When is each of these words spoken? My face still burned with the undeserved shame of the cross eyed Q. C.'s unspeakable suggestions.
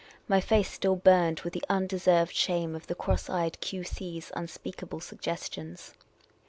My 0.27 0.41
face 0.41 0.67
still 0.71 0.95
burned 0.95 1.41
with 1.41 1.53
the 1.53 1.63
undeserved 1.69 2.33
shame 2.33 2.73
of 2.73 2.87
the 2.87 2.95
cross 2.95 3.29
eyed 3.29 3.59
Q. 3.61 3.83
C.'s 3.83 4.31
unspeakable 4.35 4.99
suggestions. 4.99 5.93